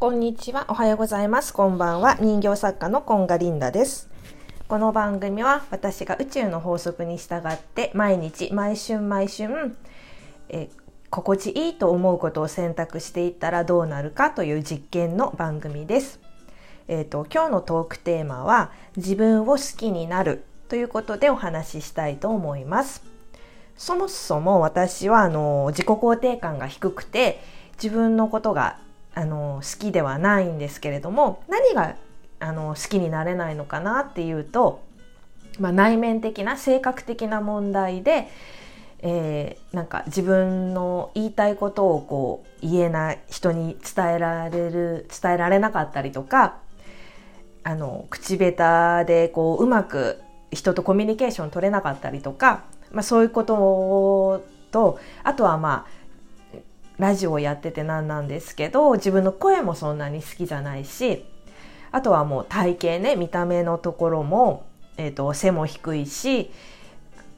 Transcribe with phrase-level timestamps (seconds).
[0.00, 0.66] こんにちは。
[0.68, 1.52] おはようございます。
[1.52, 2.18] こんばんは。
[2.20, 4.08] 人形作家のコンガリンダです。
[4.68, 9.76] この番組は私が宇宙の法則に従って毎日毎春毎春、
[10.50, 10.68] え
[11.10, 16.20] 心地いいと思うことを選択していったらどうなるかという実験の番組です。
[16.86, 23.02] えっ、ー、と今日のトークテーマは自分を好きになるということでお話ししたいと思います。
[23.76, 27.40] そもそも私はあの自己肯定感が低くて
[27.82, 28.78] 自分のことが
[29.18, 31.96] あの好きではないんですけれども何が
[32.38, 34.80] あの好きになれないのかなっていうと、
[35.58, 38.28] まあ、内面的な性格的な問題で、
[39.00, 46.58] えー、なんか自分の言いたいことをこう言えない人に伝えられる伝えられなかったりとか
[47.64, 50.20] あの口下手でこううまく
[50.52, 52.62] 人とコミュニケーション取れなかったりとか、
[52.92, 55.97] まあ、そういうこととあとはまあ
[56.98, 61.24] ラジオをやっててなんなんですけど自分の声もそんなに好きじゃないし
[61.90, 66.50] あとはもう体型ね見た目のところも、えーと、背も低いし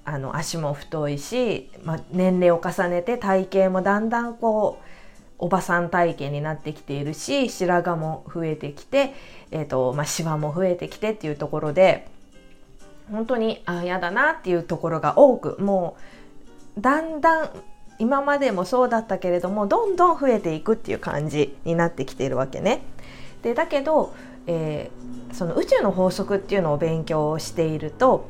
[0.05, 4.85] あの足も太いし、まあ、年齢を重ねて体型もだんだんこう
[5.39, 9.15] おばさん体型になってきているし白髪も増えてきて、
[9.51, 12.09] えーとまあ、シワも増えてきてっていうところで
[13.11, 15.97] 本当にあ嫌だなっていうところが多くも
[16.77, 17.51] うだんだん
[18.01, 22.83] 今までもそうだったけれどもどんどん増えていくっていう感じになってきているわけね。
[23.43, 24.15] でだけど、
[24.47, 28.27] えー、その宇宙の法則っていうのを勉強していると,、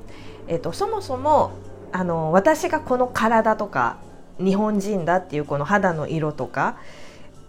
[0.48, 1.52] えーと、そもそも
[1.92, 3.98] あの私がこの体とか
[4.38, 6.76] 日本人だっていうこの肌の色とか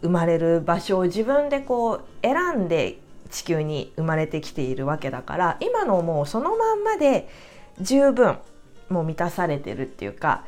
[0.02, 2.99] 生まれる場所を自分でこう選んで
[3.31, 7.30] 地球に生まれてきているわけだから今のもうそのまんまで
[7.80, 8.38] 十分
[8.89, 10.44] もう満たされてるっていうか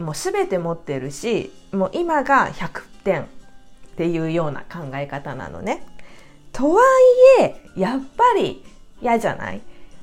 [0.00, 3.26] もう全て持ってるしもう今が100点っ
[3.96, 5.86] ていうような考え方なのね。
[6.52, 6.82] とは
[7.38, 8.64] いえやっぱり
[9.00, 9.60] 嫌じゃない？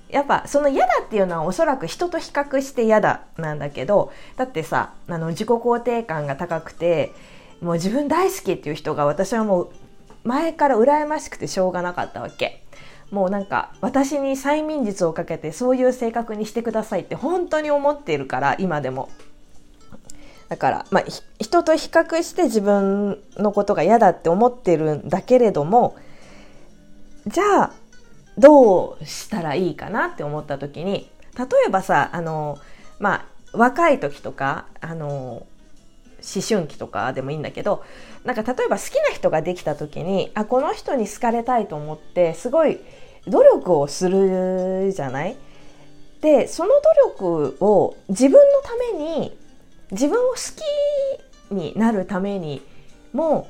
[0.09, 7.12] やっぱその嫌だっていうのはおそらく人と比較して嫌だなんだけどだってさあの自己肯定感が高くて
[7.59, 9.69] もう自分大好きっていう人が私はもう
[10.24, 12.63] 前から羨ましくてしょうがなかったわけ。
[13.12, 19.09] もうなんか私に催眠術をかけてそういう性格にしてくださいって本当に思っているから今でも。
[20.50, 21.03] だから、まあ、
[21.40, 25.96] 人と比較して自分のことが嫌だって思ってるんだけれども
[27.25, 27.74] じゃあ
[28.38, 32.57] どうしたらいいかなって思った時に例えばさあの
[33.00, 33.25] まあ
[33.57, 35.46] 若い時とかあの
[36.19, 37.84] 思春期とかでもいいんだけど
[38.24, 42.80] なんか例えば好きな人ができた時にあこの人に好かれたいと思ってすごい
[43.28, 45.36] 努力をするじゃない？
[46.22, 49.38] でその努力を自分のために
[49.92, 50.36] 自分を好
[51.50, 52.62] きになるために
[53.14, 53.50] も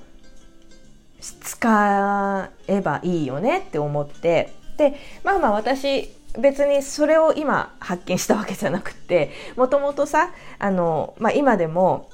[1.20, 6.10] 使えばいいよねって思ってでまあまあ私
[6.40, 12.10] 別にそれを今発見したわけじゃなくてもともとさあの、まあ、今でも、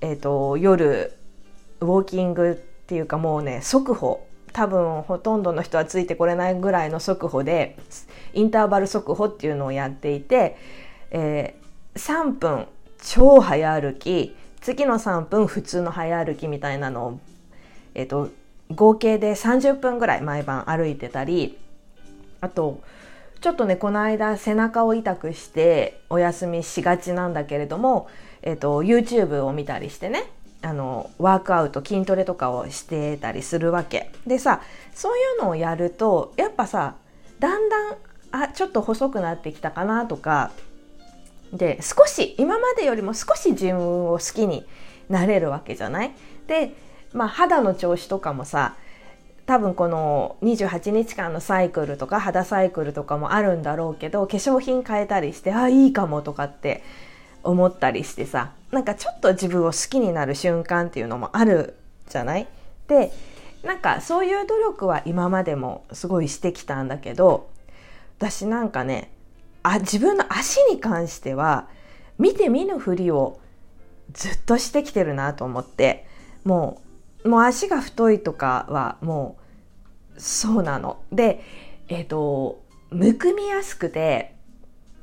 [0.00, 1.12] えーと、夜
[1.80, 7.76] ウォーキングっていうかもうね速歩多分ほとんどの人はついてこれないぐらいの速歩で
[8.32, 10.56] インターバル速歩っていうのをやっていて、
[11.10, 12.66] えー、3分
[13.06, 17.20] 超早歩き次の3分普通の早歩きみたいなのを、
[17.94, 18.30] えーと、
[18.74, 21.56] 合計で30分ぐらい毎晩歩いてたり
[22.40, 22.82] あと
[23.40, 28.08] ちょっとねこの間背中を痛くしてお休みしがちなんだけれども、
[28.42, 30.24] えーと、YouTube を見たりしてね
[30.62, 34.10] あのワークアウト筋トレとかをしてたりするわけ。
[34.26, 34.62] でさ
[34.92, 36.96] そういうのをやるとやっぱさ
[37.38, 37.96] だんだん
[38.32, 40.50] あちょっと細くなってきたかなとか
[41.52, 44.66] で少し今までよりも少し自分を好きに
[45.08, 46.12] なれるわけじゃない？
[46.46, 46.74] で、
[47.12, 48.74] まあ、肌の調子とかもさ
[49.46, 56.82] 多分この28日間のサイクルとか肌サイクルとかもあるんだろうけど化粧品変えたりしてあいいかもとかって
[57.44, 61.76] 思ったりしてさなんかちょっと自分を好きになる瞬間っていうのもある
[62.08, 62.48] じゃない？
[62.88, 63.12] で
[63.62, 67.48] なんかそういう努力は今までもすごいしてきたんだけど
[68.18, 69.10] 私なんかね
[69.68, 71.68] あ自分の足に関しては
[72.18, 73.40] 見て見ぬふりを
[74.12, 76.06] ずっとしてきてるなと思って
[76.44, 76.80] も
[77.24, 79.36] うもう足が太いとかはも
[80.16, 81.02] うそうなの。
[81.10, 81.42] で
[81.88, 84.36] えっ、ー、とむくみやすくて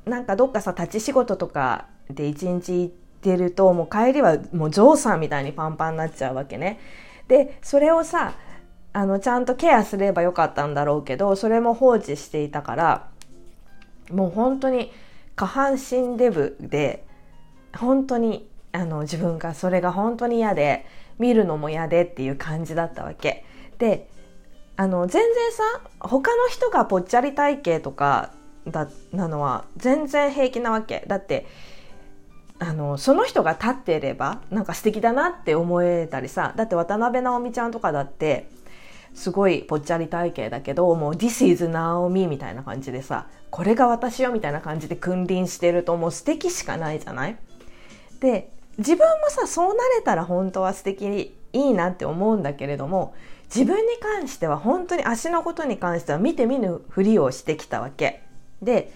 [0.06, 6.80] なんかどっかさ立ち仕事とかで一日行ってるともう帰りはもうジョーさんみたいにパンパンになっちゃうわけね。
[7.28, 8.34] でそれをさ
[8.94, 13.08] あのちゃんとケアすればよかったんだろうけどそれも放置していたから
[14.12, 14.92] もう本当に
[15.36, 17.06] 下半身デブで
[17.76, 20.86] 本当にあの自分がそれが本当に嫌で
[21.20, 23.46] 見るのも嫌でっていう感じだったわけ。
[23.78, 24.10] で
[24.76, 25.64] あの全然さ
[26.00, 28.32] 他の人がぽっちゃり体型とか
[28.68, 31.04] だなのは全然平気なわけ。
[31.08, 31.46] だって
[32.60, 38.50] あのその人が立っていればなんか素敵だなって思えたりさだって渡辺直美ちゃんとかだって
[39.14, 47.38] すごいぽっちゃり体型だけどもう「This is 直美」みたいな感じでさ「これが私よ」みたいな感じで君臨してるともう素敵しかないじゃない？
[48.20, 53.14] で自分もさそうなれたら本当は素敵にいいなって思うんだけれども
[53.46, 58.24] 自分に関しては本当に足のことに関しては見て見ぬふりをしてきたわけ。
[58.64, 58.92] で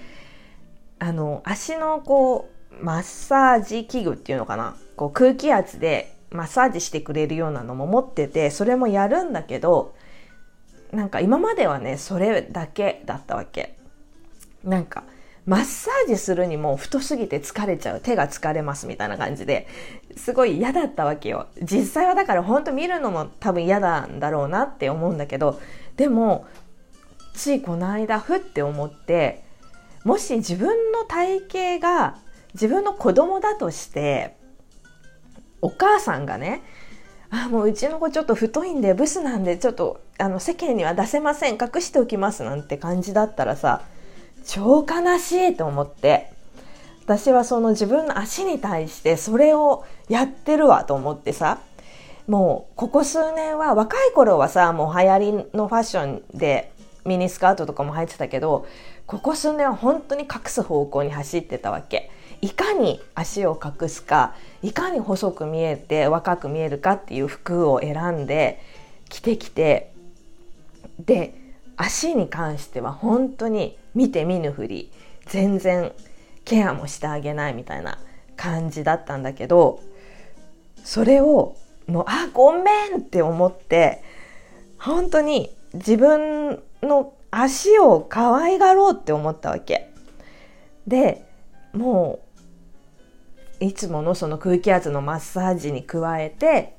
[0.98, 2.50] あの足のこ
[2.82, 4.76] うマッサージ器具っていうのかな？
[4.96, 9.94] こう空気圧でマッサージしてくれるようなのも持っててそれもやるんだけど
[10.92, 13.78] なんか今まではねそれだけだったわけ。
[14.64, 15.04] なんか
[15.46, 19.66] マッサージするにも太すぎて疲れちゃう手が疲れますみたいな感じで
[20.18, 21.48] すごい嫌だったわけよ。
[21.62, 25.62] 実際はだから本当見るのも多分嫌なんだろうなって思うんだけど
[25.96, 26.46] でも
[27.34, 29.44] ついこの間ふって思って
[30.04, 32.18] もし自分の体型が
[32.54, 34.36] 自分の子供だとして
[35.62, 36.64] お母さんがね
[37.30, 43.82] あもううちの子ちょっと太いんでブスなんでちょっとあの世間には出せません隠しておきますなんて感じだったらさ
[44.46, 46.38] 超悲しいと思って。
[47.08, 51.60] 私はその自分の足に対してそれをやってるわと思ってさ
[52.28, 56.70] もうここ数年は若い頃はさもう流行りのファッションで
[57.06, 58.68] ミニスカートとかも履いてたけど
[59.06, 62.12] ここ数年は本当に隠す方向に走ってたわけ。
[62.42, 68.62] いかに足を隠すかいかに細く見えて若く見えるかっていう服を選んで
[69.10, 69.92] 着てきて
[71.00, 71.34] で
[71.78, 74.92] 足に関しては本当に見て見ぬふり
[75.26, 75.92] 全然
[76.46, 78.00] ケアもしてあげないみたいな
[78.36, 79.82] 感じだったんだけど
[80.84, 81.56] それを
[81.88, 84.04] もうあごめんって思って
[84.78, 89.90] 本当に自分の足を可愛がろうって思ったわけ。
[90.86, 91.26] で
[91.74, 92.27] もう
[93.60, 96.76] いつものその空気圧のマッサージに加えて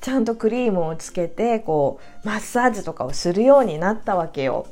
[0.00, 4.66] ちゃんとクリームをつけてこうマッサージとかをするようになったわけよ。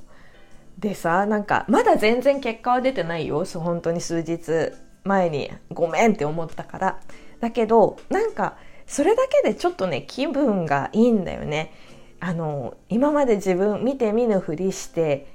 [0.78, 3.44] でさなんかまだ全然結果は出てないよ。
[3.44, 4.72] そう本当に数日
[5.04, 5.50] 前に。
[5.70, 7.00] ごめんって思ったから。
[7.40, 11.72] だけどなんかそれだけでちょっとね気分がいいんだよね。
[12.20, 15.26] あの今まで自分見て見ぬふりして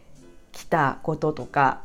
[0.52, 1.82] きたこととか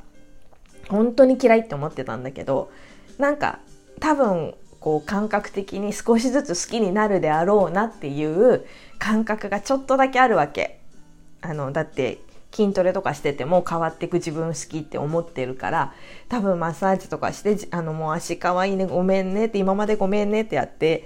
[0.88, 2.70] 本当に嫌いって思ってたんだけど
[3.18, 3.58] なんか
[4.00, 8.66] 多分こう感覚的に少しずつ好きになるであろうなっていう
[8.98, 10.80] 感覚がちょっとだけあるわけ。
[11.40, 12.18] あのだって
[12.54, 15.92] 筋トレとかしてても変わっていく自分好きって思ってるから
[16.28, 21.04] 多分マッサージとかしてあのもう足かわいいねごめんねって今までごめんねってやって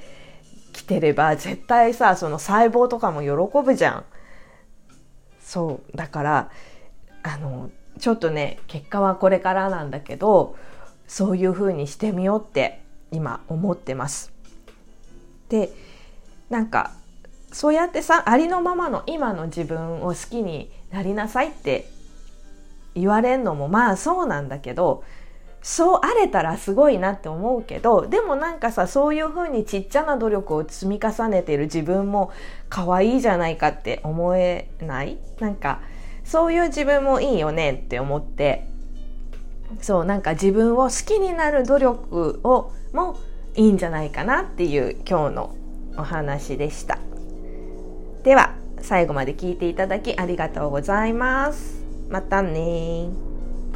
[0.73, 4.05] きてれば絶対さその細胞とかも喜ぶじゃん。
[5.41, 6.51] そうだから
[7.23, 10.57] あのちょっとね結果はこれからなんだけど
[11.09, 14.33] そういう風にしてみようって今思ってます。
[15.49, 15.73] で
[16.51, 16.93] なんか
[17.51, 21.89] そうやってさありのままの今の自分を好きになりなさいって
[22.95, 25.03] 言われんのもまあそうなんだけど
[25.63, 32.31] そうあれたらすごいなって思うけどでもなんかさそういう風にちっちゃな努力を積み重ねてる自分も
[32.69, 35.19] 可愛いじゃないかって思えない？
[35.41, 35.81] なんか
[36.25, 38.69] そういう自分もいいよねって思って
[39.81, 43.19] そうなんか自分を好きになる努力をも
[43.55, 45.57] いいんじゃないかなっていう今日の
[45.97, 46.99] お話でした。
[48.23, 51.83] では最後まで聞いていただきありがとうございます。
[52.09, 53.28] またね